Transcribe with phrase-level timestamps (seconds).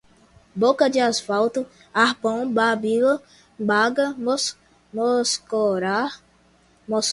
[0.55, 1.63] boca de asfalto,
[1.93, 3.21] arpão, babila,
[3.59, 4.15] baga,
[4.93, 6.19] mocosar,
[6.87, 7.09] mocós